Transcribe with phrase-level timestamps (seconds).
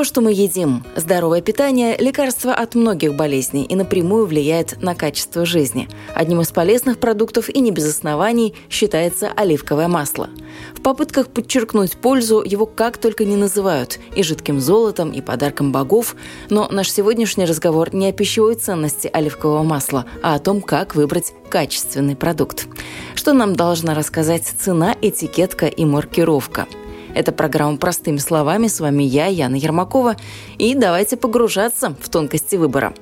[0.00, 0.82] То, что мы едим.
[0.96, 5.90] Здоровое питание– лекарство от многих болезней и напрямую влияет на качество жизни.
[6.14, 10.30] Одним из полезных продуктов и не без оснований считается оливковое масло.
[10.74, 16.16] В попытках подчеркнуть пользу его как только не называют– и жидким золотом, и подарком богов.
[16.48, 21.34] Но наш сегодняшний разговор не о пищевой ценности оливкового масла, а о том, как выбрать
[21.50, 22.66] качественный продукт.
[23.14, 26.66] Что нам должна рассказать цена, этикетка и маркировка–
[27.14, 28.68] это программа «Простыми словами».
[28.68, 30.16] С вами я, Яна Ермакова.
[30.58, 32.94] И давайте погружаться в тонкости выбора.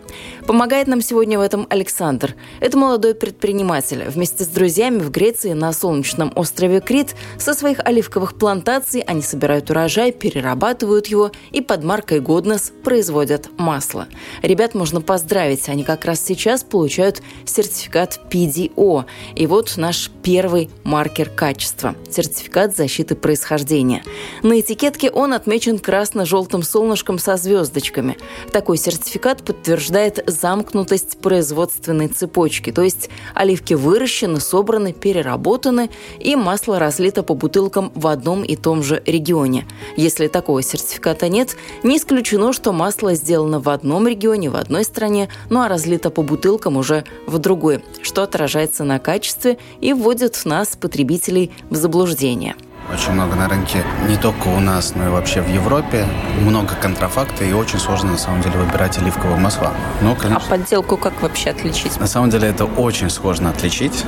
[0.47, 2.35] Помогает нам сегодня в этом Александр.
[2.61, 4.05] Это молодой предприниматель.
[4.09, 9.69] Вместе с друзьями в Греции на солнечном острове Крит со своих оливковых плантаций они собирают
[9.71, 14.09] урожай, перерабатывают его и под маркой Годнес производят масло.
[14.43, 15.69] Ребят можно поздравить.
[15.69, 19.05] Они как раз сейчас получают сертификат PDO.
[19.35, 24.03] И вот наш первый маркер качества– сертификат защиты происхождения.
[24.43, 28.17] На этикетке он отмечен красно-желтым солнышком со звездочками.
[28.53, 37.23] Такой сертификат подтверждает замкнутость производственной цепочки, то есть оливки выращены, собраны, переработаны и масло разлито
[37.23, 39.67] по бутылкам в одном и том же регионе.
[39.97, 45.29] Если такого сертификата нет, не исключено, что масло сделано в одном регионе, в одной стране,
[45.51, 50.77] ну а разлито по бутылкам уже в другой, что отражается на качестве и вводит нас,
[50.77, 52.55] потребителей, в заблуждение.
[52.91, 56.07] Очень много на рынке, не только у нас, но и вообще в Европе.
[56.41, 59.75] Много контрафакта и очень сложно на самом деле выбирать оливковое масло.
[60.01, 62.01] Но, конечно, а подделку как вообще отличить?
[62.01, 64.05] На самом деле это очень сложно отличить,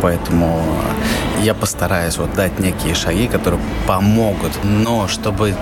[0.00, 0.64] поэтому
[1.42, 4.52] я постараюсь вот дать некие шаги, которые помогут.
[4.62, 5.54] Но чтобы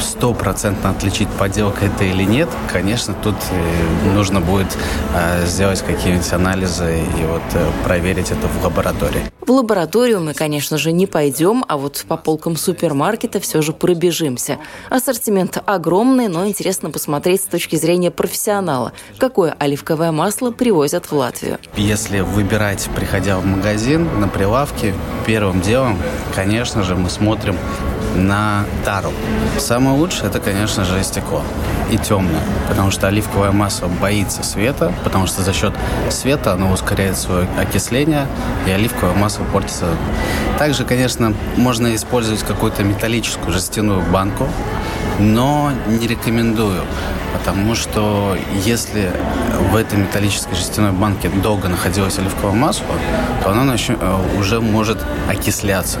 [0.00, 4.76] стопроцентно отличить, подделка это или нет, конечно, тут э, нужно будет
[5.14, 9.20] э, сделать какие-нибудь анализы и вот э, проверить это в лаборатории.
[9.46, 14.58] В лабораторию мы, конечно же, не пойдем, а вот по полкам супермаркета все же пробежимся.
[14.90, 21.58] Ассортимент огромный, но интересно посмотреть с точки зрения профессионала, какое оливковое масло привозят в Латвию.
[21.76, 24.94] Если выбирать, приходя в магазин, на прилавке,
[25.26, 25.98] первым делом,
[26.34, 27.56] конечно же, мы смотрим
[28.14, 29.12] на тару.
[29.58, 31.42] Самое лучшее это, конечно же, стекло
[31.90, 35.74] и темное, потому что оливковое масло боится света, потому что за счет
[36.10, 38.26] света оно ускоряет свое окисление,
[38.66, 39.86] и оливковое масло портится.
[40.58, 44.48] Также, конечно, можно использовать какую-то металлическую жестяную банку,
[45.18, 46.82] но не рекомендую,
[47.32, 49.10] потому что если
[49.70, 52.86] в этой металлической жестяной банке долго находилось оливковое масло,
[53.42, 55.98] то оно э, уже может окисляться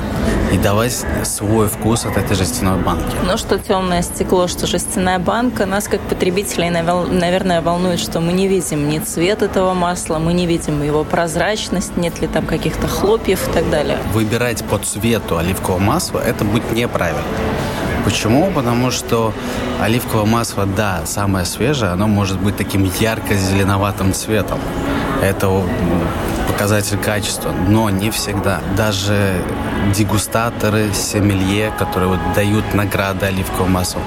[0.52, 3.16] и давать свой вкус от этой жестяной банки.
[3.24, 8.48] Ну что темное стекло, что жестяная банка, нас как потребителей, наверное, волнует, что мы не
[8.48, 13.48] видим ни цвет этого масла, мы не видим его прозрачность, нет ли там каких-то хлопьев
[13.48, 13.98] и так далее.
[14.12, 17.22] Выбирать по цвету оливкового масла– это будет неправильно.
[18.06, 18.52] Почему?
[18.52, 19.34] Потому что
[19.82, 24.60] оливковое масло, да, самое свежее, оно может быть таким ярко-зеленоватым цветом.
[25.20, 25.50] Это
[26.46, 28.60] показатель качества, но не всегда.
[28.76, 29.34] Даже
[29.92, 34.00] дегустаторы, семелье, которые вот дают награды оливковому маслу,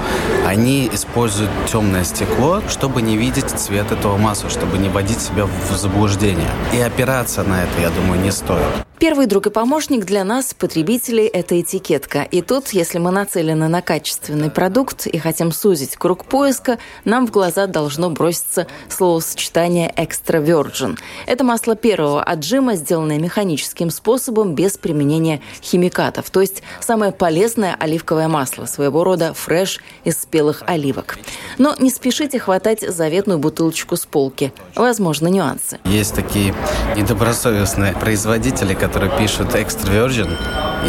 [0.46, 5.76] они используют темное стекло, чтобы не видеть цвет этого масла, чтобы не вводить себя в
[5.76, 6.50] заблуждение.
[6.74, 8.64] И опираться на это, я думаю, не стоит.
[9.00, 12.24] Первый друг и помощник для нас, потребителей, это этикетка.
[12.24, 17.32] И тут, если мы нацелены на качественный продукт и хотим сузить круг поиска, нам в
[17.32, 21.00] глаза должно броситься словосочетание «extra virgin».
[21.28, 28.28] Это масло первого отжима, сделанное механическим способом без применения химикатов, то есть самое полезное оливковое
[28.28, 31.18] масло, своего рода фреш из спелых оливок.
[31.58, 34.54] Но не спешите хватать заветную бутылочку с полки.
[34.76, 35.80] Возможны нюансы.
[35.84, 36.56] Есть такие
[36.96, 40.30] недобросовестные производители, которые пишут Extra Virgin,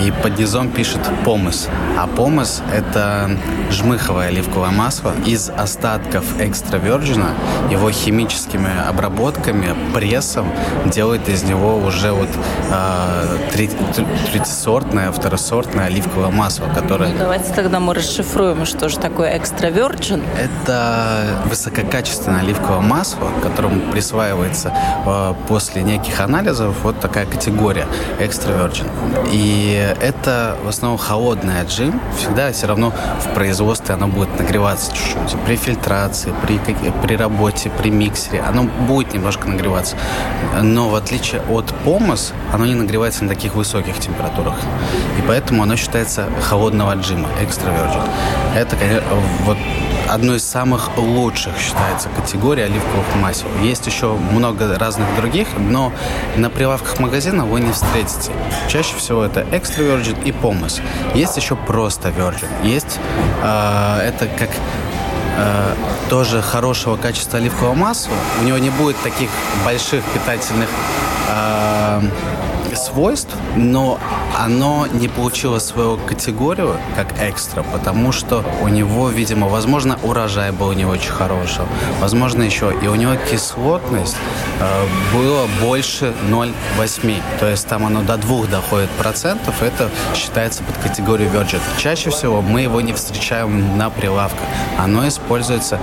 [0.04, 1.68] и под низом пишут помыс.
[1.98, 3.30] А помыс– это
[3.70, 7.24] жмыховое оливковое масло из остатков Extra Virgin,
[7.72, 10.52] его химическими обработками, прессом
[10.86, 12.28] делает из него уже вот
[12.70, 13.38] э,
[14.32, 17.10] третьесортное, второсортное оливковое масло, которое...
[17.10, 20.22] Ну, давайте тогда мы расшифруем, что же такое Extra Virgin.
[20.38, 24.72] Это высококачественное оливковое масло, которому присваивается
[25.06, 27.86] э, после неких анализов вот такая категория
[28.18, 28.88] virgin.
[29.32, 32.00] И это в основном холодный отжим.
[32.16, 35.38] Всегда все равно в производстве оно будет нагреваться чуть-чуть.
[35.44, 36.58] При фильтрации, при,
[37.02, 39.96] при работе, при миксере оно будет немножко нагреваться.
[40.60, 44.56] Но в отличие от помос, оно не нагревается на таких высоких температурах.
[45.18, 48.08] И поэтому оно считается холодного отжима, экстра virgin.
[48.56, 49.02] Это, конечно,
[49.44, 49.58] вот
[50.08, 53.46] одной из самых лучших считается категория оливковых масел.
[53.62, 55.92] Есть еще много разных других, но
[56.36, 58.32] на прилавках магазина вы не встретите.
[58.68, 60.80] Чаще всего это экстра virgin и помос.
[61.14, 62.48] Есть еще просто virgin.
[62.64, 62.98] Есть
[63.42, 64.50] э, это как
[65.36, 65.74] э,
[66.08, 68.14] тоже хорошего качества оливкового масла.
[68.40, 69.30] У него не будет таких
[69.64, 70.68] больших питательных
[71.28, 72.00] э,
[72.80, 73.98] свойств, но
[74.38, 80.72] оно не получило свою категорию как экстра, потому что у него, видимо, возможно, урожай был
[80.72, 81.64] не очень хороший,
[82.00, 84.16] возможно, еще и у него кислотность
[85.12, 91.30] было больше 0,8, то есть там оно до 2 доходит процентов, это считается под категорию
[91.30, 91.60] Virgin.
[91.78, 94.46] Чаще всего мы его не встречаем на прилавках,
[94.78, 95.78] оно используется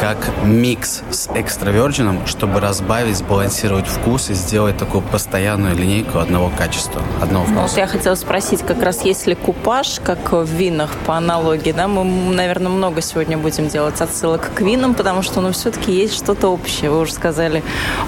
[0.00, 6.50] как микс с экстра Virgin, чтобы разбавить, сбалансировать вкус и сделать такую постоянную линейку одного
[6.56, 7.60] качества, одного вкуса.
[7.60, 11.72] Ну, вот я хотела спросить, как раз есть ли купаж, как в винах по аналогии,
[11.72, 16.16] да, мы, наверное, много сегодня будем делать отсылок к винам, потому что, ну, все-таки есть
[16.16, 16.90] что-то общее.
[16.90, 17.62] Вы уже сказали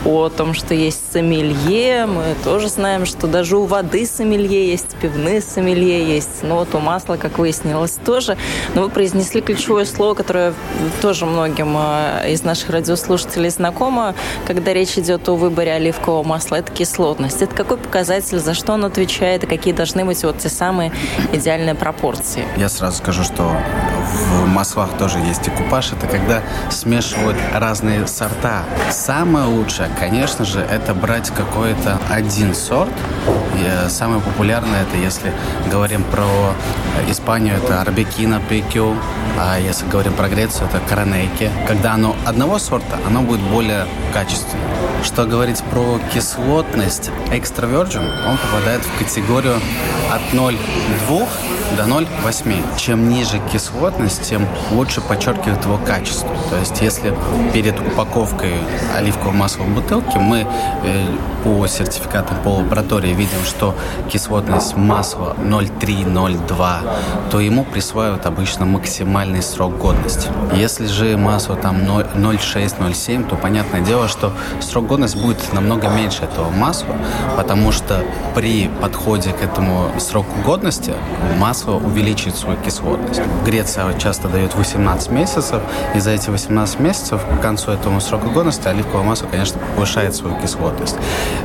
[0.04, 5.40] о том, что есть сомелье, мы тоже знаем, что даже у воды сомелье есть, пивные
[5.40, 8.36] сомелье есть, ну, вот у масла, как выяснилось, тоже.
[8.74, 10.54] Но вы произнесли ключевое слово, которое
[11.02, 14.14] тоже многим э, из наших радиослушателей знакомо,
[14.46, 17.42] когда речь идет о выборе оливкового масла, это кислотность.
[17.42, 20.92] Это какой показатель, за что он отвечает и какие должны быть вот те самые
[21.32, 22.44] идеальные пропорции?
[22.56, 23.56] Я сразу скажу, что
[24.14, 25.92] в маслах тоже есть декупаж.
[25.92, 28.64] Это когда смешивают разные сорта.
[28.90, 32.92] Самое лучшее, конечно же, это брать какой-то один сорт.
[33.58, 35.32] И э, самое популярное, это если
[35.70, 36.26] говорим про
[37.08, 38.96] Испанию, это арбекина, пекю.
[39.38, 41.50] А если говорим про Грецию, это каранейки.
[41.66, 44.60] Когда оно одного сорта, оно будет более качественным.
[45.04, 49.60] Что говорить про кислотность, экстра virgin, он попадает в категорию
[50.10, 51.28] от 0,2
[51.76, 52.78] до 0,8.
[52.78, 56.30] Чем ниже кислотность, тем лучше подчеркивает его качество.
[56.48, 57.14] То есть, если
[57.52, 58.54] перед упаковкой
[58.96, 60.46] оливкового масла в бутылке мы
[60.84, 61.06] э,
[61.42, 63.74] по сертификатам по лаборатории видим, что
[64.10, 70.28] кислотность масла 0,3-0,2, то ему присваивают обычно максимальный срок годности.
[70.54, 76.50] Если же масло там 0,6-0,7, то понятное дело, что срок годности будет намного меньше этого
[76.50, 76.96] масла,
[77.36, 78.02] потому что
[78.34, 80.94] при подходе к этому сроку годности
[81.38, 83.20] масло увеличивает свою кислотность.
[83.44, 85.60] Греция часто дает 18 месяцев,
[85.94, 90.36] и за эти 18 месяцев к концу этого срока годности оливковое масло, конечно, повышает свою
[90.36, 90.96] кислотность.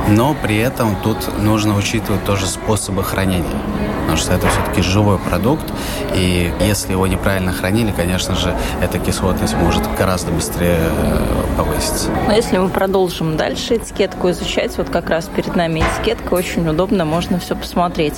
[0.08, 3.60] Но при этом тут нужно учитывать тоже способы хранения,
[4.00, 5.66] потому что это все-таки живой продукт,
[6.14, 12.08] и если его неправильно хранили, конечно же, эта кислотность может гораздо быстрее э, повыситься.
[12.26, 17.04] Но если мы продолжим дальше этикетку изучать, вот как раз перед нами этикетка, очень удобно,
[17.04, 18.14] можно все посмотреть.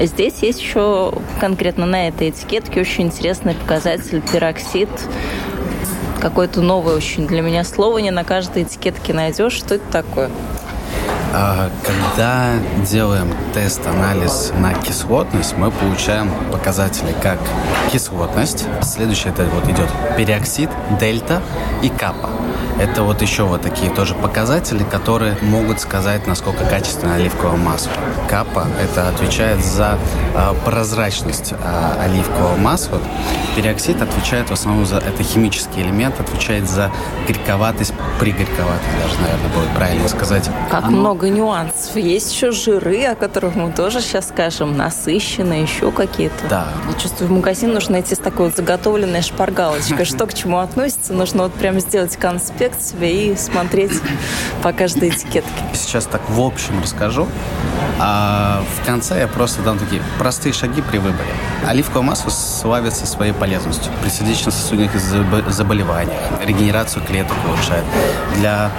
[0.00, 4.88] Здесь есть еще конкретно на этой этикетке очень интересный показатель пероксид.
[6.20, 9.52] Какое-то новое очень для меня слово не на каждой этикетке найдешь.
[9.52, 10.30] Что это такое?
[11.36, 12.52] А, когда
[12.84, 17.40] делаем тест-анализ на кислотность, мы получаем показатели как
[17.92, 20.70] кислотность, следующее это вот идет периоксид,
[21.00, 21.42] дельта
[21.82, 22.30] и капа.
[22.78, 27.92] Это вот еще вот такие тоже показатели, которые могут сказать, насколько качественно оливковое масло.
[28.28, 29.98] Капа– это отвечает за
[30.34, 33.00] э, прозрачность э, оливкового масла.
[33.56, 36.90] Периоксид отвечает в основном за, это химический элемент, отвечает за
[37.28, 40.50] горьковатость, при горьковатость даже, наверное, будет правильно сказать.
[40.70, 40.98] Как Оно...
[40.98, 41.96] много нюансов.
[41.96, 46.48] Есть еще жиры, о которых мы тоже сейчас скажем, насыщенные, еще какие-то.
[46.48, 46.68] Да.
[46.88, 50.04] Я чувствую, в магазин нужно найти с такой вот заготовленной шпаргалочкой.
[50.14, 53.92] Что к чему относится, нужно вот прям сделать конспект конспект себе и смотреть
[54.62, 55.50] по каждой этикетке.
[55.74, 57.28] Сейчас так в общем расскажу.
[58.00, 61.28] А в конце я просто дам такие простые шаги при выборе.
[61.66, 65.00] Оливковое масло славится своей полезностью при сердечно-сосудистых
[65.52, 67.84] заболеваниях, регенерацию клеток улучшает.
[68.36, 68.70] Для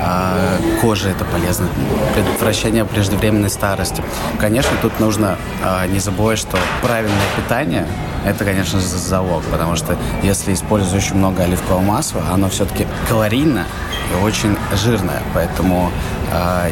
[0.00, 1.68] а, кожи это полезно,
[2.14, 4.02] предотвращение преждевременной старости.
[4.38, 7.86] Конечно, тут нужно а, не забывать, что правильное питание–
[8.24, 13.64] это, конечно, залог, потому что если используешь очень много оливкового масла, оно все-таки калорийно
[14.12, 15.90] и очень жирное, поэтому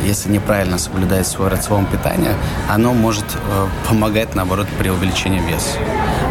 [0.05, 2.35] если неправильно соблюдать свой рацион питания,
[2.69, 5.79] оно может э, помогать, наоборот, при увеличении веса.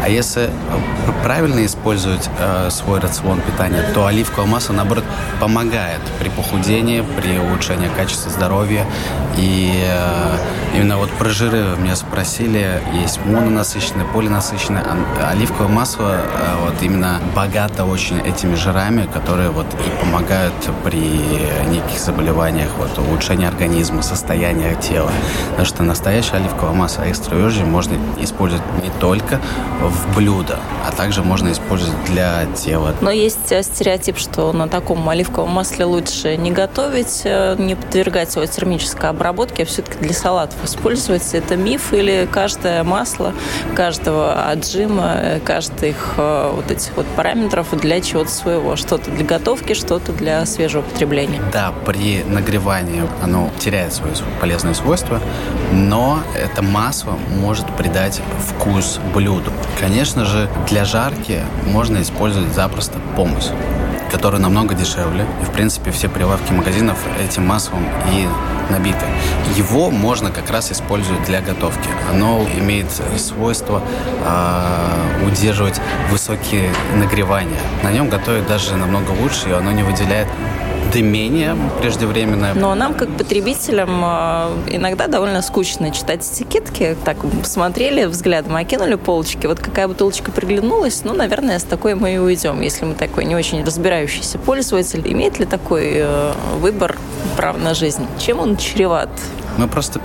[0.02, 0.50] А если э,
[1.22, 5.04] правильно использовать э, свой рацион питания, то оливковое масло, наоборот,
[5.40, 8.86] помогает при похудении, при улучшении качества здоровья.
[9.36, 9.84] И
[10.74, 14.82] именно вот про жиры меня спросили, есть мононасыщенное, полинасыщенное.
[14.82, 16.16] А оливковое масло
[16.64, 20.54] вот именно богато очень этими жирами, которые вот и помогают
[20.84, 21.00] при
[21.68, 25.10] неких заболеваниях, вот улучшении организма, состояния тела.
[25.50, 29.40] Потому что настоящее оливковое масло экстра можно использовать не только
[29.80, 32.94] в блюдо, а также можно использовать для тела.
[33.00, 38.34] Но есть э, стереотип, что на таком оливковом масле лучше не готовить, э, не подвергать
[38.36, 41.34] его термической обработке, а все-таки для салатов использовать.
[41.34, 43.32] Это миф или каждое масло,
[43.74, 48.76] каждого отжима, э, каждых вот этих вот параметров для чего-то своего.
[48.76, 51.40] Что-то для готовки, что-то для свежего потребления.
[51.52, 55.20] Да, при нагревании оно теряет свои полезные свойства,
[55.72, 59.52] но это масло может придать вкус блюду.
[59.80, 63.48] Конечно же, для жарки можно использовать запросто помощь
[64.10, 65.26] который намного дешевле.
[65.42, 68.28] И, в принципе, все прилавки магазинов этим маслом и
[68.70, 69.04] набиты.
[69.56, 71.88] Его можно как раз использовать для готовки.
[72.10, 72.86] Оно имеет
[73.18, 73.82] свойство
[74.24, 77.60] э, удерживать высокие нагревания.
[77.82, 80.28] На нем готовить даже намного лучше, и оно не выделяет
[80.92, 82.54] дымение преждевременное.
[82.54, 86.96] Но нам, как потребителям, а, иногда довольно скучно читать этикетки.
[87.04, 89.46] Так, посмотрели, взглядом окинули полочки.
[89.46, 92.60] Вот какая бутылочка приглянулась, ну, наверное, с такой мы и уйдем.
[92.60, 96.96] Если мы такой не очень разбирающийся пользователь, имеет ли такой э, выбор
[97.36, 98.06] прав на жизнь?
[98.18, 99.10] Чем он чреват?
[99.58, 100.00] Мы просто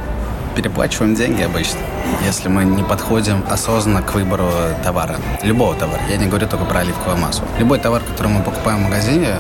[0.55, 1.79] переплачиваем деньги обычно,
[2.25, 4.49] если мы не подходим осознанно к выбору
[4.83, 5.17] товара.
[5.43, 6.01] Любого товара.
[6.09, 7.45] Я не говорю только про оливковое масло.
[7.57, 9.35] Любой товар, который мы покупаем в магазине,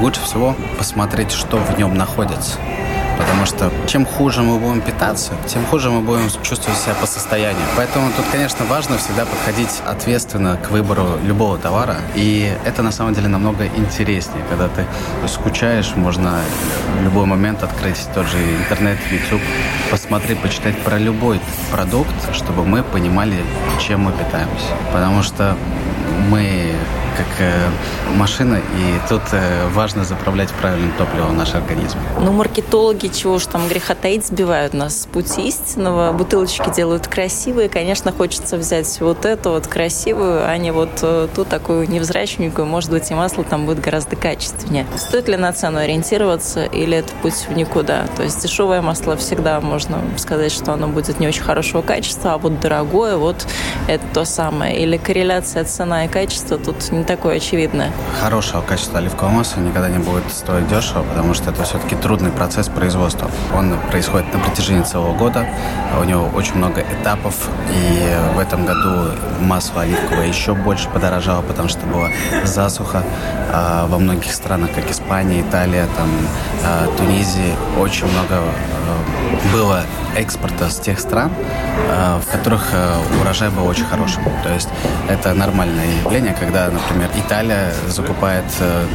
[0.00, 2.58] лучше всего посмотреть, что в нем находится.
[3.20, 7.62] Потому что чем хуже мы будем питаться, тем хуже мы будем чувствовать себя по состоянию.
[7.76, 11.96] Поэтому тут, конечно, важно всегда подходить ответственно к выбору любого товара.
[12.14, 14.42] И это на самом деле намного интереснее.
[14.48, 14.86] Когда ты
[15.28, 16.40] скучаешь, можно
[16.98, 19.42] в любой момент открыть тот же интернет, YouTube,
[19.90, 23.36] посмотреть, почитать про любой продукт, чтобы мы понимали,
[23.78, 24.72] чем мы питаемся.
[24.92, 25.56] Потому что
[26.30, 26.72] мы
[27.20, 27.68] как э,
[28.16, 31.98] машина, и тут э, важно заправлять правильным топливом наш организм.
[32.18, 36.12] Ну, маркетологи, чего уж там греха таить, сбивают нас с пути истинного.
[36.12, 37.68] Бутылочки делают красивые.
[37.68, 42.66] Конечно, хочется взять вот эту вот красивую, а не вот э, ту такую невзрачненькую.
[42.66, 44.86] Может быть, и масло там будет гораздо качественнее.
[44.96, 48.06] Стоит ли на цену ориентироваться, или это путь в никуда?
[48.16, 52.38] То есть дешевое масло всегда можно сказать, что оно будет не очень хорошего качества, а
[52.38, 53.46] вот дорогое, вот
[53.88, 54.78] это то самое.
[54.80, 57.90] Или корреляция цена и качество тут не такое очевидное.
[58.20, 62.68] Хорошего качества оливкового масла никогда не будет стоить дешево, потому что это все-таки трудный процесс
[62.68, 63.28] производства.
[63.52, 65.44] Он происходит на протяжении целого года,
[66.00, 71.68] у него очень много этапов, и в этом году масло оливковое еще больше подорожало, потому
[71.68, 72.10] что была
[72.44, 73.02] засуха
[73.52, 76.08] а, во многих странах, как Испания, Италия, там,
[76.64, 77.56] а, Тунизия.
[77.76, 79.82] Очень много а, было
[80.16, 81.30] экспорта с тех стран,
[81.88, 82.72] в которых
[83.20, 84.22] урожай был очень хорошим.
[84.42, 84.68] То есть
[85.08, 88.86] это нормальное явление, когда, например, Италия закупает э,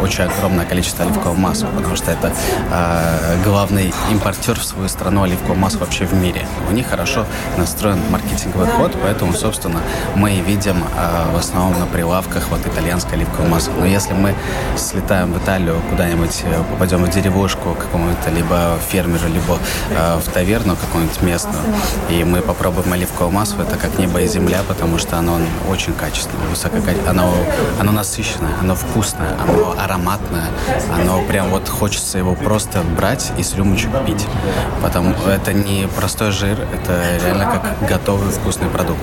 [0.00, 2.32] очень огромное количество оливкового масла, потому что это
[2.70, 6.46] э, главный импортер в свою страну оливкового масла вообще в мире.
[6.70, 7.26] У них хорошо
[7.58, 9.80] настроен маркетинговый ход, поэтому, собственно,
[10.14, 13.72] мы видим э, в основном на прилавках вот итальянское оливковое масло.
[13.78, 14.34] Но если мы
[14.76, 19.58] слетаем в Италию куда-нибудь, э, попадем в деревушку какому-то либо фермеру, либо
[19.90, 21.62] э, в таверну какую-нибудь местную,
[22.08, 26.46] и мы попробуем оливковое масло, это как небо и земля, потому что оно очень качественное,
[26.48, 27.10] высококачественное.
[27.10, 27.34] Оно,
[27.78, 30.46] оно насыщенное, оно вкусное, оно ароматное.
[30.92, 34.26] Оно прям вот хочется его просто брать и с рюмочек пить.
[34.82, 39.00] Потому это не простой жир, это реально как готовый вкусный продукт.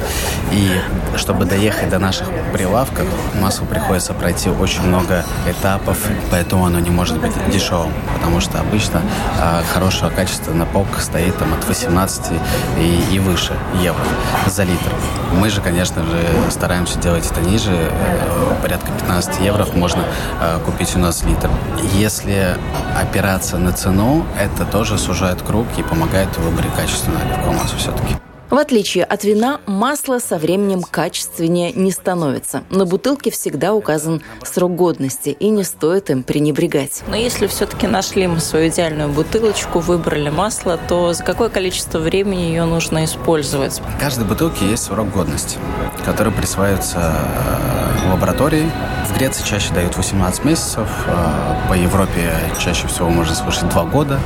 [0.52, 0.72] И
[1.18, 3.06] чтобы доехать до наших прилавков,
[3.40, 5.98] маслу приходится пройти очень много этапов,
[6.30, 9.02] поэтому оно не может быть дешевым, потому что обычно
[9.40, 12.32] э, хорошего качества на полках стоит там от 18
[12.80, 14.04] и, и выше евро
[14.48, 14.92] за литр.
[15.34, 20.04] Мы же, конечно же, стараемся делать это ниже, э, порядка 15 евро можно
[20.42, 21.50] э, купить у нас литр.
[21.94, 22.58] Если
[23.00, 28.16] опираться на цену, это тоже сужает круг и помогает выборе качественного оливкового масла все-таки.
[28.52, 32.64] В отличие от вина, масло со временем качественнее не становится.
[32.70, 37.02] На бутылке всегда указан срок годности, и не стоит им пренебрегать.
[37.08, 42.42] Но если все-таки нашли мы свою идеальную бутылочку, выбрали масло, то за какое количество времени
[42.42, 43.80] ее нужно использовать?
[43.80, 45.58] В каждой бутылке есть срок годности,
[46.04, 48.70] который присваивается э, в лаборатории,
[49.08, 50.90] в Греции чаще дают 18 месяцев,
[51.70, 54.20] по Европе чаще всего можно слышать 2 года,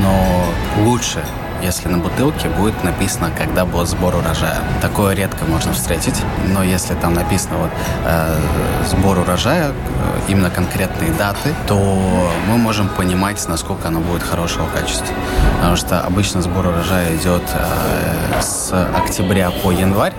[0.00, 0.46] но
[0.86, 1.22] лучше
[1.64, 4.58] если на бутылке будет написано, когда был сбор урожая.
[4.82, 6.14] Такое редко можно встретить,
[6.48, 7.70] но если там написано вот
[8.04, 8.36] э,
[8.90, 9.72] сбор урожая, э,
[10.28, 15.14] именно конкретные даты, то мы можем понимать, насколько оно будет хорошего качества.
[15.56, 20.12] Потому что обычно сбор урожая идет э, с октября по январь,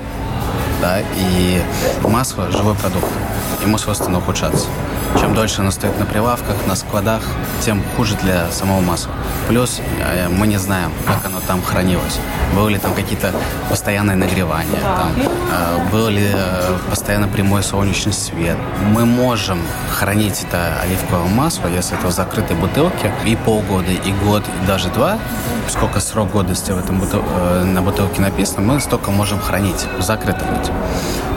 [0.85, 1.61] да, и
[2.03, 3.07] масло– живой продукт,
[3.63, 4.67] ему свойственно ухудшаться.
[5.19, 7.23] Чем дольше оно стоит на прилавках, на складах,
[7.61, 9.11] тем хуже для самого масла.
[9.47, 12.19] Плюс э, мы не знаем, как оно там хранилось.
[12.55, 13.33] Было ли там какие-то
[13.69, 15.27] постоянные нагревания, там, э,
[15.91, 18.57] был ли э, постоянно прямой солнечный свет.
[18.91, 19.59] Мы можем
[19.91, 24.89] хранить это оливковое масло, если это в закрытой бутылке, и полгода, и год, и даже
[24.89, 25.17] два.
[25.69, 27.23] Сколько срок годности в этом бутыл...
[27.63, 30.71] на бутылке написано, мы столько можем хранить в закрытом виде.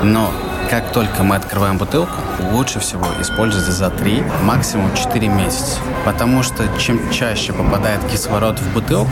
[0.03, 0.31] Но
[0.71, 2.12] как только мы открываем бутылку,
[2.53, 5.79] лучше всего использовать за 3, максимум 4 месяца.
[6.05, 9.11] Потому что чем чаще попадает кислород в бутылку,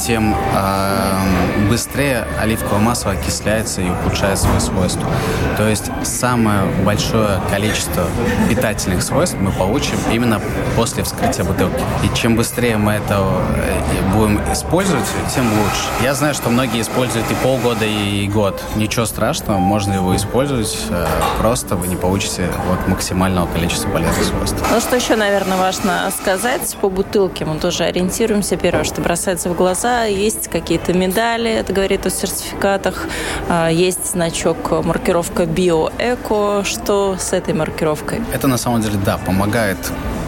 [0.00, 5.08] тем э, быстрее оливковое масло окисляется и ухудшает свои свойства.
[5.56, 8.04] То есть самое большое количество
[8.48, 10.40] питательных свойств мы получим именно
[10.74, 11.82] после вскрытия бутылки.
[12.04, 13.22] И чем быстрее мы это
[13.56, 15.04] э, будем использовать,
[15.34, 15.84] тем лучше.
[16.02, 18.62] Я знаю, что многие используют и полгода, и год.
[18.76, 20.76] Ничего страшного, можно его использовать.
[20.90, 21.06] Э,
[21.38, 24.62] просто вы не получите вот максимального количества полезных свойств.
[24.70, 27.44] Ну, что еще, наверное, важно сказать по бутылке.
[27.44, 28.56] Мы тоже ориентируемся.
[28.56, 33.06] Первое, что бросается в глаза, есть какие-то медали, это говорит о сертификатах,
[33.48, 36.64] а, есть значок маркировка био-эко.
[36.64, 38.20] Что с этой маркировкой?
[38.32, 39.78] Это на самом деле, да, помогает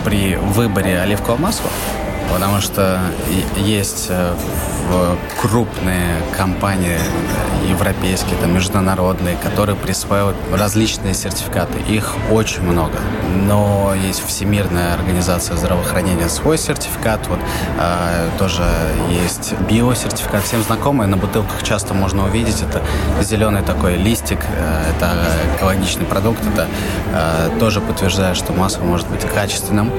[0.04, 1.70] при выборе оливкового масла,
[2.32, 3.00] потому что
[3.56, 4.35] есть э,
[5.40, 6.99] крупные компании
[7.68, 11.78] европейские, там, международные, которые присваивают различные сертификаты.
[11.88, 12.99] Их очень много.
[13.47, 17.38] Но есть Всемирная организация здравоохранения свой сертификат, вот
[17.78, 18.64] э, тоже
[19.11, 22.82] есть биосертификат, всем знакомый, на бутылках часто можно увидеть, это
[23.23, 25.14] зеленый такой листик, э, это
[25.56, 26.66] экологичный продукт, это
[27.12, 29.90] э, тоже подтверждает, что масло может быть качественным.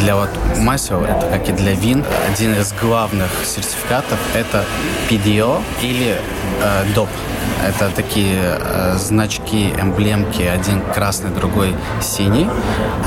[0.00, 4.64] Для вот масел, это как и для вин, один из главных сертификатов это
[5.08, 6.16] PDO или
[6.62, 7.08] э, DOP.
[7.64, 12.48] Это такие э, значки, эмблемки, один красный, другой синий.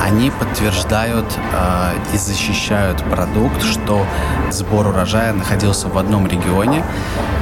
[0.02, 4.06] Они подтверждают э, и защищают продукт, что
[4.52, 6.84] сбор урожая находился в одном регионе,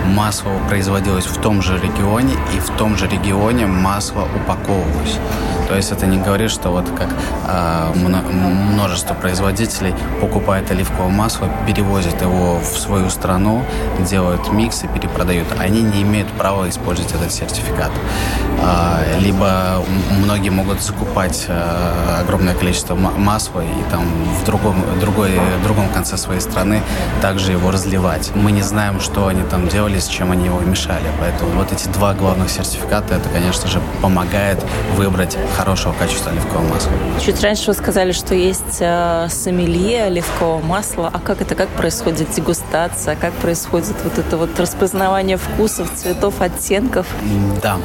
[0.05, 5.19] масло производилось в том же регионе, и в том же регионе масло упаковывалось.
[5.67, 7.09] То есть это не говорит, что вот как
[7.47, 13.63] э, множество производителей покупают оливковое масло, перевозят его в свою страну,
[13.99, 15.47] делают микс и перепродают.
[15.59, 17.91] Они не имеют права использовать этот сертификат.
[18.61, 19.83] Э, либо
[20.23, 24.05] многие могут закупать э, огромное количество масла и там
[24.41, 25.31] в другом, другой,
[25.63, 26.81] другом конце своей страны
[27.21, 28.31] также его разливать.
[28.35, 31.05] Мы не знаем, что они там делали, с чем они его мешали.
[31.19, 34.63] Поэтому вот эти два главных сертификата, это, конечно же, помогает
[34.95, 36.91] выбрать хорошего качества оливкового масла.
[37.19, 41.09] Чуть раньше вы сказали, что есть э, сомелье оливкового масла.
[41.11, 47.07] А как это, как происходит дегустация, как происходит вот это вот распознавание вкусов, цветов, оттенков?
[47.63, 47.77] Да,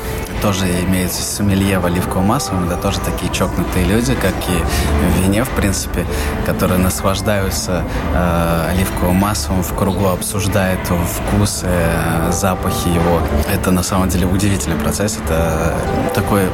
[0.42, 2.58] тоже имеется сомелье в оливковом масле.
[2.66, 6.04] Это тоже такие чокнутые люди, как и в вине, в принципе,
[6.44, 13.20] которые наслаждаются э, оливковым маслом, в кругу обсуждают вкус, э, запахи его.
[13.50, 15.18] Это на самом деле удивительный процесс.
[15.24, 15.74] Это
[16.14, 16.50] такой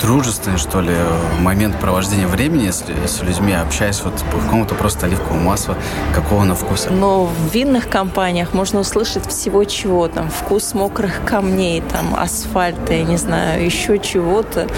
[0.00, 0.94] дружественный, что ли,
[1.40, 5.74] момент провождения времени с, с людьми, общаясь вот по какому-то просто оливковому маслу,
[6.14, 6.90] какого на вкуса.
[6.90, 13.04] Но в винных компаниях можно услышать всего чего, там, вкус мокрых камней, там, асфальта, я
[13.04, 14.68] не знаю, еще чего-то,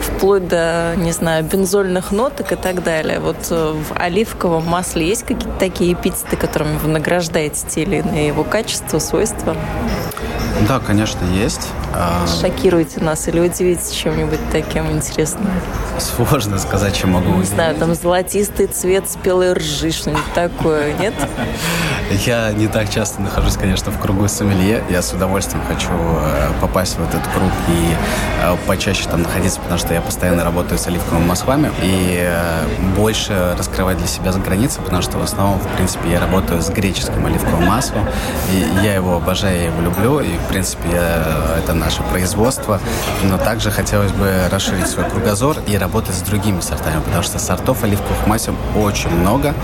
[0.00, 3.20] вплоть до, не знаю, бензольных ноток и так далее.
[3.20, 8.26] Вот э, в оливковом масле есть какие-то такие эпитеты, которыми вы награждаете те или иные
[8.26, 9.56] его качества, свойства?
[10.66, 11.68] Да, конечно, есть.
[12.40, 15.50] Шокируйте нас или удивите чем-нибудь таким интересным?
[15.98, 21.14] Сложно сказать, чем могу Не знаю, там золотистый цвет спелой ржи, что-нибудь такое, нет?
[22.26, 24.82] Я не так часто нахожусь, конечно, в кругу сомелье.
[24.88, 27.94] Я с удовольствием хочу э, попасть в этот круг и
[28.42, 32.64] э, почаще там находиться, потому что я постоянно работаю с оливковыми маслами и э,
[32.96, 36.70] больше раскрывать для себя за границей, потому что в основном, в принципе, я работаю с
[36.70, 38.06] греческим оливковым маслом.
[38.52, 40.20] И я его обожаю, я его люблю.
[40.20, 42.80] И, в принципе, я это наше производство,
[43.24, 47.84] но также хотелось бы расширить свой кругозор и работать с другими сортами, потому что сортов
[47.84, 49.54] оливковых масел очень много,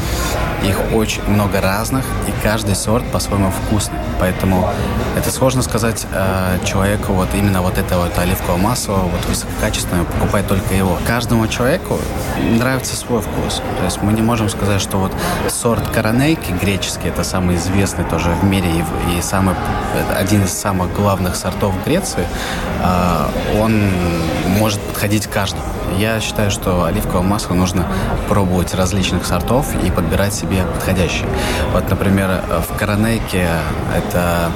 [0.62, 3.98] их очень много разных, и каждый сорт по-своему вкусный.
[4.20, 4.70] Поэтому
[5.16, 10.46] это сложно сказать э, человеку вот именно вот это вот оливковое масло, вот высококачественное, покупать
[10.46, 10.98] только его.
[11.06, 11.98] Каждому человеку
[12.38, 13.62] нравится свой вкус.
[13.78, 15.12] То есть мы не можем сказать, что вот
[15.48, 19.54] сорт коронейки греческий, это самый известный тоже в мире и, и самый,
[20.16, 23.26] один из самых главных сортов Греции, э,
[23.60, 23.90] он
[24.58, 25.64] может подходить каждому.
[25.98, 27.86] Я считаю, что оливковое масло нужно
[28.28, 31.28] пробовать различных сортов и подбирать себе подходящее.
[31.72, 33.48] Вот, например, в коронейке
[33.94, 34.50] это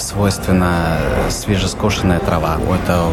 [0.00, 2.56] свойственно свежескошенная трава.
[2.82, 3.04] Это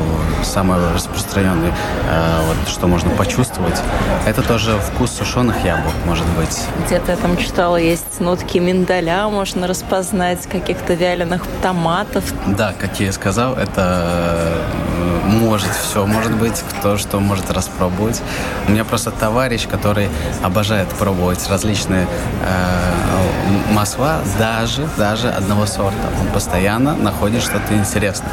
[0.43, 1.73] самое распространенное,
[2.09, 3.81] э, вот, что можно почувствовать.
[4.25, 6.61] Это тоже вкус сушеных яблок, может быть.
[6.85, 12.23] Где-то я там читала, есть нотки миндаля, можно распознать каких-то вяленых томатов.
[12.47, 14.86] Да, как я и сказал, это э,
[15.27, 18.21] может все, может быть, кто что может распробовать.
[18.67, 20.09] У меня просто товарищ, который
[20.43, 22.07] обожает пробовать различные
[22.43, 26.09] э, масла, даже, даже одного сорта.
[26.21, 28.31] Он постоянно находит что-то интересное.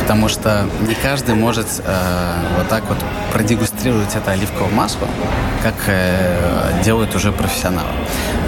[0.00, 2.98] Потому что не каждый может э, вот так вот
[3.32, 5.08] продегустрировать это оливковое масло,
[5.62, 7.88] как э, делают уже профессионалы.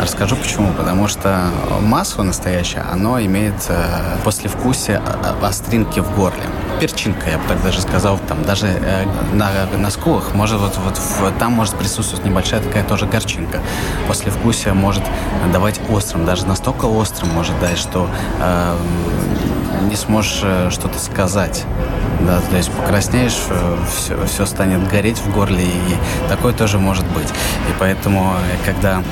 [0.02, 0.72] Расскажу почему.
[0.72, 1.48] Потому что
[1.80, 3.84] масло настоящее, оно имеет э,
[4.24, 5.00] послевкусие
[5.42, 6.44] остринки в горле.
[6.80, 10.98] Перчинка, я бы так даже сказал, там даже э, на, на скулах может вот, вот
[10.98, 13.60] в, там может присутствовать небольшая такая тоже горчинка.
[14.08, 15.02] Послевкусие может
[15.52, 18.08] давать острым, даже настолько острым может дать, что
[18.40, 18.76] э,
[19.88, 21.64] не сможешь э, что-то сказать.
[22.20, 27.06] Да, то есть покраснеешь, все, э, все станет гореть в горле, и такое тоже может
[27.08, 27.28] быть.
[27.28, 29.02] И поэтому, э, когда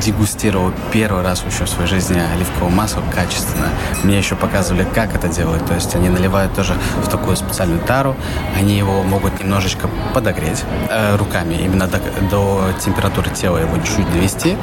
[0.00, 3.68] дегустировал первый раз еще в своей жизни оливковое масло качественно,
[4.02, 5.64] мне еще показывали, как это делают.
[5.66, 8.16] То есть они наливают тоже в такую специальную тару,
[8.56, 14.56] они его могут немножечко подогреть э, руками, именно до, до температуры тела его чуть довести,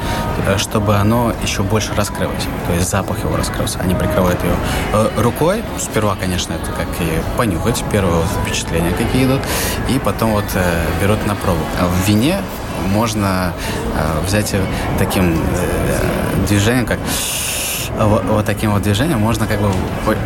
[0.58, 2.44] чтобы оно еще больше раскрылось.
[2.66, 3.78] То есть запах его раскрылся.
[3.80, 4.54] Они прикрывают ее
[4.92, 5.62] э, рукой.
[5.78, 9.40] Сперва, конечно, это как и понюхать, первые вот впечатления какие идут,
[9.88, 11.60] и потом вот э, берут на пробу.
[11.80, 12.40] В вине
[12.86, 13.52] можно
[13.96, 14.54] э, взять
[14.98, 16.98] таким э, движением, как
[18.06, 19.70] вот, вот таким вот движением можно как бы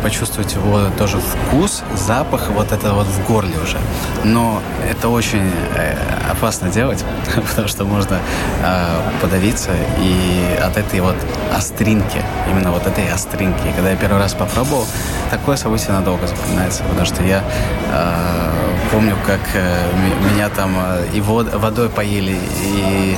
[0.01, 3.77] почувствовать его тоже вкус, запах вот это вот в горле уже.
[4.23, 5.95] Но это очень э,
[6.31, 7.03] опасно делать,
[7.49, 8.19] потому что можно
[8.63, 8.85] э,
[9.21, 11.15] подавиться и от этой вот
[11.53, 13.71] остринки, именно вот этой остринки.
[13.75, 14.87] Когда я первый раз попробовал,
[15.29, 17.43] такое событие надолго запоминается, потому что я
[17.91, 18.51] э,
[18.91, 19.91] помню, как э,
[20.31, 23.17] меня там э, и вод, водой поели, и,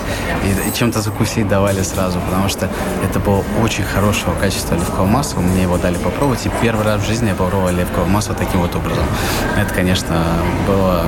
[0.67, 2.69] и чем-то закусить давали сразу, потому что
[3.03, 5.39] это было очень хорошего качества оливкового масла.
[5.39, 8.75] Мне его дали попробовать, и первый раз в жизни я попробовал оливковое масло таким вот
[8.75, 9.03] образом.
[9.57, 10.21] Это, конечно,
[10.67, 11.05] было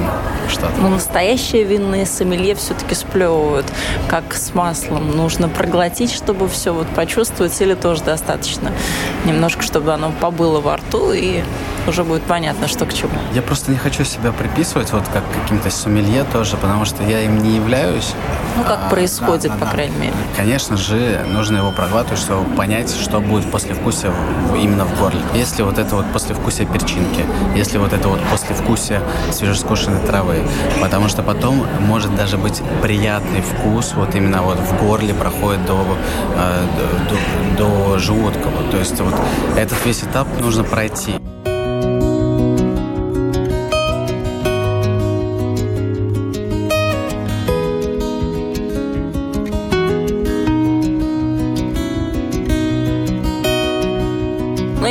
[0.50, 0.74] что-то.
[0.82, 3.68] Но настоящие винные сомелье все-таки сплевывают,
[4.08, 5.16] как с маслом.
[5.16, 8.72] Нужно проглотить, чтобы все вот почувствовать, или тоже достаточно
[9.26, 11.42] немножко, чтобы оно побыло во рту, и
[11.88, 13.12] уже будет понятно, что к чему.
[13.34, 17.42] Я просто не хочу себя приписывать вот как каким-то сомелье тоже, потому что я им
[17.42, 18.14] не являюсь.
[18.58, 20.14] Ну, как а, происходит, да, да, по крайней мере.
[20.36, 24.12] Конечно же, нужно его проглатывать, чтобы понять, что будет послевкусие
[24.56, 25.22] именно в горле.
[25.34, 27.26] Если вот это вот послевкусие перчинки,
[27.56, 30.44] если вот это вот послевкусие свежескошенной травы,
[30.82, 35.86] потому что потом может даже быть приятный вкус вот именно вот в горле проходит до,
[36.36, 36.66] э,
[37.10, 38.50] до, до желудка.
[38.50, 38.72] Вот.
[38.72, 39.14] То есть вот
[39.56, 40.79] этот весь этап нужно пройти.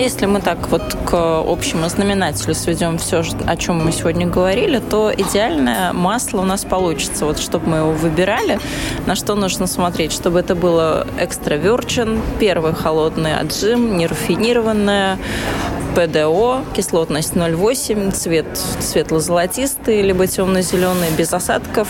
[0.08, 5.12] Если мы так вот к общему знаменателю сведем все, о чем мы сегодня говорили, то
[5.14, 7.26] идеальное масло у нас получится.
[7.26, 8.58] Вот чтобы мы его выбирали,
[9.06, 15.18] на что нужно смотреть, чтобы это было экстра virgin, первый холодный отжим, нерафинированное,
[15.94, 18.46] ПДО, кислотность 0,8, цвет
[18.80, 21.88] светло-золотистый, либо темно-зеленый, без осадков,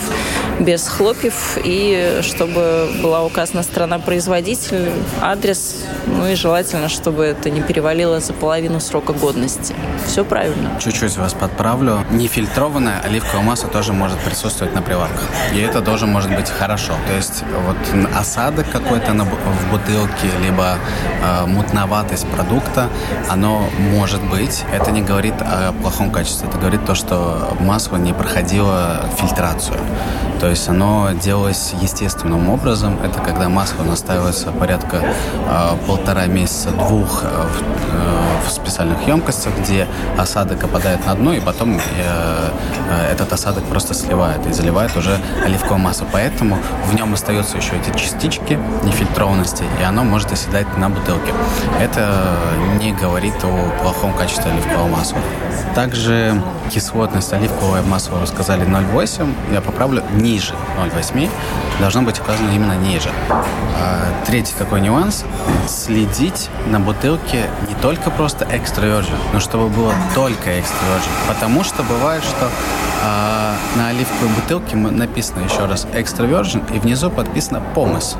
[0.59, 4.89] без хлопьев, и чтобы была указана страна-производитель,
[5.21, 9.75] адрес, ну и желательно, чтобы это не перевалило за половину срока годности.
[10.05, 10.71] Все правильно.
[10.79, 11.99] Чуть-чуть вас подправлю.
[12.11, 15.27] Нефильтрованное оливковое масло тоже может присутствовать на прилавках.
[15.53, 16.93] И это тоже может быть хорошо.
[17.07, 17.77] То есть вот
[18.15, 20.77] осадок какой-то в бутылке, либо
[21.21, 22.89] э, мутноватость продукта,
[23.29, 24.63] оно Может быть.
[24.71, 26.47] Это не говорит о плохом качестве.
[26.47, 29.77] Это говорит то, что масло не проходило фильтрацию.
[30.39, 32.97] То есть оно делалось естественным образом.
[33.03, 39.51] Это когда масло настаивается порядка э, полтора месяца, двух э, в, э, в специальных емкостях,
[39.59, 39.85] где
[40.17, 41.79] осадок опадает на дно, и потом э,
[42.89, 46.07] э, этот осадок просто сливает и заливает уже оливковое масло.
[46.09, 51.33] Поэтому в нем остаются еще эти частички нефильтрованности, и оно может оседать на бутылке.
[51.81, 52.37] Это
[52.79, 55.19] не говорит о плохом качестве оливкового масла.
[55.75, 59.33] Также кислотность оливкового масла, вы сказали, 0,8.
[59.53, 61.29] Я поправлю, ниже 0,8.
[61.79, 63.09] Должно быть указано именно ниже.
[63.29, 65.23] А, третий такой нюанс.
[65.67, 71.11] Следить на бутылке не только просто extra virgin, но чтобы было только extra virgin.
[71.27, 72.49] Потому что бывает, что
[73.03, 78.17] а, на оливковой бутылке написано еще раз extra virgin, и внизу подписано помыс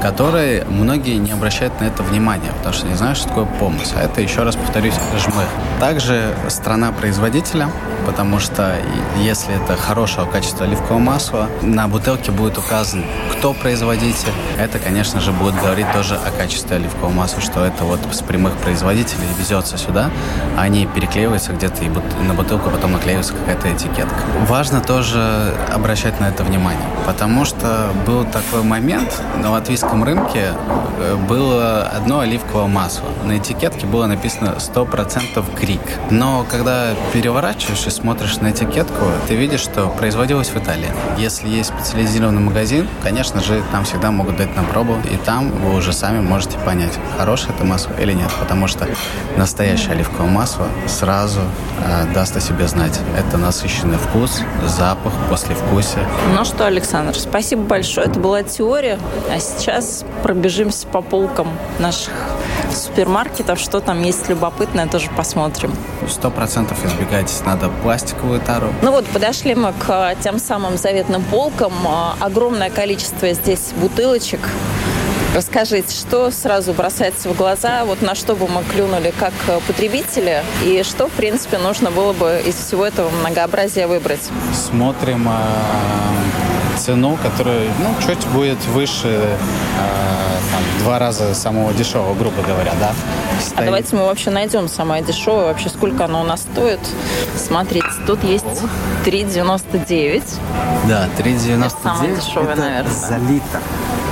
[0.00, 3.88] которые многие не обращают на это внимания, потому что не знают, что такое помощь.
[3.96, 5.46] А это, еще раз повторюсь, жмых.
[5.78, 7.68] Также страна производителя,
[8.06, 8.76] потому что
[9.18, 14.32] если это хорошего качества оливкового масла, на бутылке будет указан, кто производитель.
[14.58, 18.56] Это, конечно же, будет говорить тоже о качестве оливкового масла, что это вот с прямых
[18.58, 20.10] производителей везется сюда,
[20.56, 21.88] а не переклеивается где-то, и
[22.26, 24.20] на бутылку потом наклеивается какая-то этикетка.
[24.48, 30.52] Важно тоже обращать на это внимание, потому что был такой момент на латвийском российском рынке
[30.98, 33.06] э, было одно оливковое масло.
[33.24, 35.80] На этикетке было написано 100% крик.
[36.10, 40.88] Но когда переворачиваешь и смотришь на этикетку, ты видишь, что производилось в Италии.
[41.18, 45.76] Если есть специализированный магазин, конечно же, там всегда могут дать на пробу, и там вы
[45.76, 48.86] уже сами можете понять, хорошее это масло или нет, потому что
[49.36, 51.40] настоящее оливковое масло сразу
[51.84, 52.98] э, даст о себе знать.
[53.18, 56.06] Это насыщенный вкус, запах, послевкусие.
[56.36, 58.06] Ну что, Александр, спасибо большое.
[58.06, 58.98] Это была теория,
[59.30, 62.12] а сейчас сейчас пробежимся по полкам наших
[62.72, 65.74] супермаркетов, что там есть любопытное, тоже посмотрим.
[66.08, 68.68] Сто процентов избегать надо пластиковую тару.
[68.82, 71.72] Ну вот, подошли мы к тем самым заветным полкам.
[71.86, 74.40] А, огромное количество здесь бутылочек.
[75.34, 79.32] Расскажите, что сразу бросается в глаза, вот на что бы мы клюнули как
[79.68, 84.28] потребители, и что, в принципе, нужно было бы из всего этого многообразия выбрать?
[84.52, 85.28] Смотрим
[86.80, 89.36] цену, которая ну, чуть будет выше э,
[90.50, 92.92] там, два раза самого дешевого, грубо говоря, да.
[93.40, 93.58] Стоит.
[93.58, 96.80] А давайте мы вообще найдем самое дешевое, вообще сколько оно у нас стоит.
[97.36, 98.44] Смотрите, тут есть
[99.04, 100.22] 3,99.
[100.88, 101.66] Да, 3,99.
[101.66, 102.92] Это самое дешевое, это наверное.
[102.92, 103.60] за литр.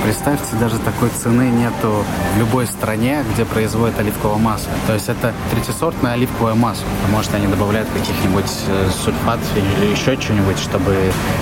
[0.05, 4.71] Представьте, даже такой цены нету в любой стране, где производят оливковое масло.
[4.87, 6.87] То есть это третьесортное оливковое масло.
[7.11, 10.97] Может, они добавляют каких-нибудь э, сульфат или еще что-нибудь, чтобы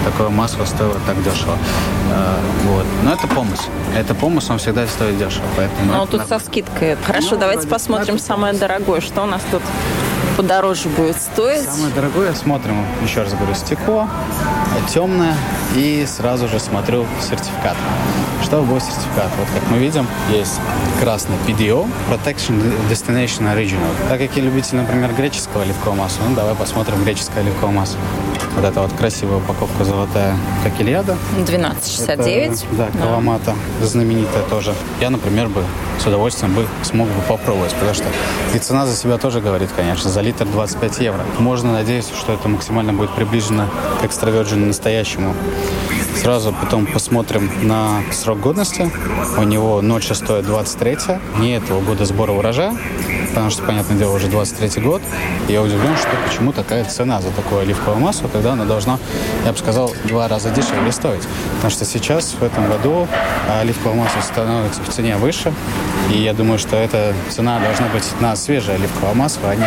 [0.04, 1.56] такое масло стоило так дешево.
[2.10, 2.86] Э, вот.
[3.04, 3.66] Но это помощь.
[3.96, 5.44] Это помощь, он всегда стоит дешево.
[5.56, 6.96] Поэтому ну, тут со скидкой.
[7.04, 9.00] Хорошо, ну, давайте посмотрим самое дорогое.
[9.00, 9.62] Что у нас тут
[10.36, 11.68] подороже будет стоить?
[11.68, 14.08] Самое дорогое смотрим, еще раз говорю, стекло,
[14.92, 15.34] темное,
[15.74, 17.76] и сразу же смотрю сертификат.
[18.46, 19.28] Что будет сертификат?
[19.38, 20.60] Вот как мы видим, есть
[21.00, 23.90] красный PDO, Protection Destination Original.
[24.08, 27.98] Так как я любитель, например, греческого оливкового масла, ну давай посмотрим греческое оливковое масло.
[28.54, 31.16] Вот эта вот красивая упаковка золотая, как Ильяда.
[31.44, 32.64] 12,69.
[32.70, 33.86] да, Каламата, да.
[33.86, 34.74] знаменитая тоже.
[35.00, 35.64] Я, например, бы
[35.98, 38.04] с удовольствием бы смог бы попробовать, потому что
[38.54, 41.24] и цена за себя тоже говорит, конечно, за литр 25 евро.
[41.40, 43.66] Можно надеяться, что это максимально будет приближено
[44.00, 45.34] к экстравержену настоящему.
[46.16, 48.90] Сразу потом посмотрим на срок годности.
[49.38, 50.96] У него 0,6 23
[51.38, 52.74] не этого года сбора урожая,
[53.28, 55.02] потому что, понятное дело, уже 23 год.
[55.48, 58.98] Я удивлен, что почему такая цена за такое оливковое масло, когда она должна,
[59.44, 61.22] я бы сказал, два раза дешевле стоить.
[61.56, 63.06] Потому что сейчас, в этом году,
[63.60, 65.52] оливковое масло становится в цене выше.
[66.10, 69.66] И я думаю, что эта цена должна быть на свежее оливковое масло, а не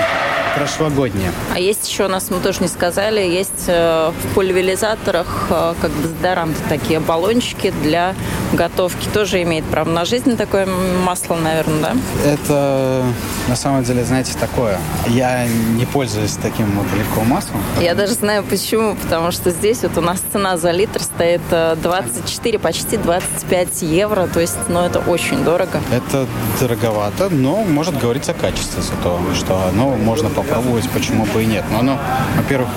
[0.56, 1.32] прошлогоднее.
[1.54, 5.92] А есть еще у нас, мы тоже не сказали, есть э, в пульверизаторах э, как
[6.02, 8.16] дезодоранты, такие баллончики для
[8.54, 9.08] готовки.
[9.14, 10.68] Тоже имеет право на жизнь такое
[11.06, 11.96] масло, наверное, да?
[12.26, 13.04] Это
[13.48, 14.78] на самом деле, знаете, такое.
[15.08, 17.62] Я не пользуюсь таким вот легко маслом.
[17.82, 18.96] Я даже знаю почему.
[18.96, 24.28] Потому что здесь вот у нас цена за литр стоит 24, э, почти 25 евро.
[24.28, 25.82] То есть, ну, это очень дорого.
[25.92, 26.28] Это
[26.60, 31.64] дороговато, но может говорить о качестве зато, что оно можно попробовать, почему бы и нет.
[31.72, 32.00] Но оно,
[32.38, 32.70] во-первых,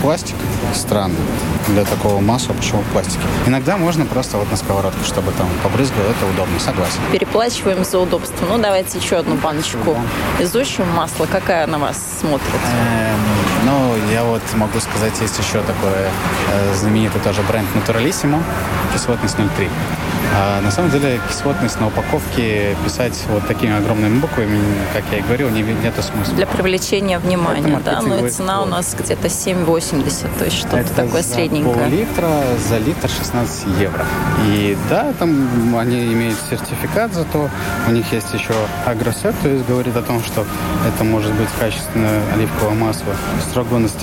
[0.00, 0.36] пластик
[0.74, 1.16] странный
[1.68, 3.22] для такого масла, почему в пластике.
[3.46, 6.98] Иногда можно просто вот на сковородку, чтобы там побрызгало, это удобно, согласен.
[7.12, 8.46] Переплачиваем за удобство.
[8.46, 9.96] Ну, давайте еще одну баночку
[10.38, 11.26] изучим масло.
[11.26, 12.48] Какая на вас смотрит?
[12.54, 13.16] Эм,
[14.12, 18.42] Я вот могу сказать, есть еще такой э, знаменитый тоже бренд Naturalissimo,
[18.92, 19.68] кислотность 0,3.
[20.32, 24.60] А на самом деле кислотность на упаковке писать вот такими огромными буквами,
[24.92, 26.34] как я и говорил, не, нет смысла.
[26.34, 30.94] Для привлечения внимания, да, но и цена у нас где-то 7,80, то есть что-то Это
[30.94, 31.74] такое за средненькое.
[31.74, 32.30] пол-литра,
[32.68, 34.04] за литр 16 евро.
[34.46, 37.50] И да, там они имеют сертификат, зато
[37.88, 38.54] у них есть еще
[38.86, 40.46] агросет, то есть говорит о том, что
[40.86, 43.14] это может быть качественное оливковое масло.
[43.52, 43.99] Срок годности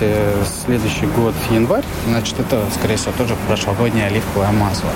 [0.66, 4.90] следующий год январь, значит, это, скорее всего, тоже прошлогоднее оливковое масло.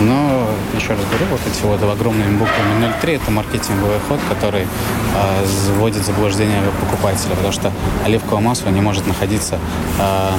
[0.00, 5.44] Но еще раз говорю, вот эти вот огромными буквами 0,3 это маркетинговый ход, который э,
[5.76, 7.72] вводит в заблуждение покупателя, потому что
[8.04, 9.58] оливковое масло не может находиться
[9.98, 10.30] э,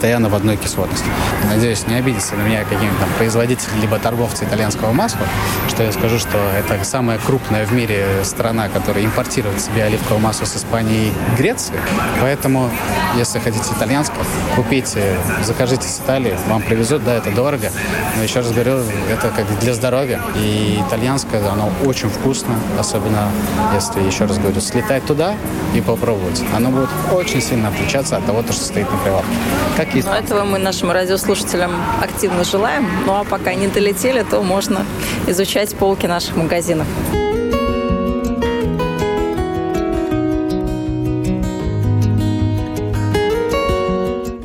[0.00, 1.04] постоянно в одной кислотности.
[1.46, 5.26] Надеюсь, не обидится на меня каким-то там производитель либо торговцы итальянского масла,
[5.68, 10.46] что я скажу, что это самая крупная в мире страна, которая импортирует себе оливковое масло
[10.46, 11.74] с Испании и Греции.
[12.18, 12.70] Поэтому,
[13.14, 14.24] если хотите итальянское,
[14.56, 17.70] купите, закажите с Италии, вам привезут, да, это дорого,
[18.16, 18.78] но еще раз говорю,
[19.10, 20.18] это как для здоровья.
[20.34, 23.28] И итальянское, оно очень вкусно, особенно
[23.74, 25.34] если, еще раз говорю, слетать туда
[25.74, 26.42] и попробовать.
[26.56, 29.34] Оно будет очень сильно отличаться от того, что стоит на прилавке.
[29.76, 30.06] Как есть.
[30.06, 32.86] Ну, этого мы нашим радиослушателям активно желаем.
[33.06, 34.84] Ну а пока не долетели, то можно
[35.26, 36.86] изучать полки наших магазинов.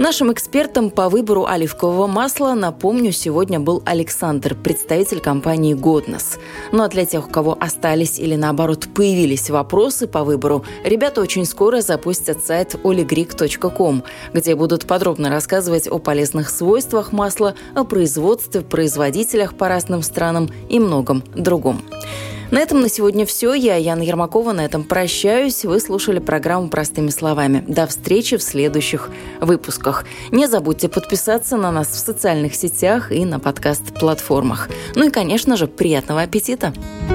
[0.06, 6.38] Нашим экспертом по выбору оливкового масла, напомню, сегодня был Александр, представитель компании «Годнос».
[6.72, 11.44] Ну а для тех, у кого остались или наоборот появились вопросы по выбору, ребята очень
[11.44, 19.58] скоро запустят сайт oligrik.com, где будут подробно рассказывать о полезных свойствах масла, о производстве, производителях
[19.58, 21.82] по разным странам и многом другом.
[22.52, 23.54] На этом на сегодня все.
[23.54, 25.66] Я, Яна Ермакова, на этом прощаюсь.
[25.66, 27.64] Вы слушали программу «Простыми словами».
[27.68, 29.10] До встречи в следующих
[29.42, 30.06] выпусках.
[30.32, 34.70] Не забудьте подписаться на нас в социальных сетях и на подкаст-платформах.
[34.96, 36.68] Ну и, конечно же, приятного аппетита!
[36.68, 37.15] Аппетита!